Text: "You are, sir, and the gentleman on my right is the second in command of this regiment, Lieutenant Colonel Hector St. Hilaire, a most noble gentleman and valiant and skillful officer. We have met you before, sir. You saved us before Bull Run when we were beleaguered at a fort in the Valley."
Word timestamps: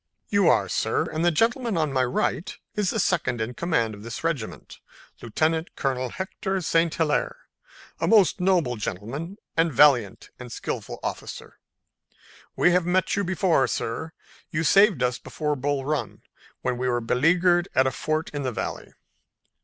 "You 0.29 0.47
are, 0.49 0.67
sir, 0.67 1.03
and 1.13 1.23
the 1.23 1.29
gentleman 1.29 1.77
on 1.77 1.93
my 1.93 2.03
right 2.03 2.57
is 2.73 2.89
the 2.89 2.99
second 2.99 3.39
in 3.39 3.53
command 3.53 3.93
of 3.93 4.01
this 4.01 4.23
regiment, 4.23 4.79
Lieutenant 5.21 5.75
Colonel 5.75 6.09
Hector 6.09 6.59
St. 6.61 6.91
Hilaire, 6.95 7.35
a 7.99 8.07
most 8.07 8.39
noble 8.39 8.77
gentleman 8.77 9.37
and 9.55 9.71
valiant 9.71 10.31
and 10.39 10.51
skillful 10.51 10.99
officer. 11.03 11.59
We 12.55 12.71
have 12.71 12.83
met 12.87 13.15
you 13.15 13.23
before, 13.23 13.67
sir. 13.67 14.13
You 14.49 14.63
saved 14.63 15.03
us 15.03 15.19
before 15.19 15.55
Bull 15.55 15.85
Run 15.85 16.23
when 16.63 16.79
we 16.79 16.89
were 16.89 16.99
beleaguered 16.99 17.67
at 17.75 17.85
a 17.85 17.91
fort 17.91 18.31
in 18.33 18.41
the 18.41 18.51
Valley." 18.51 18.93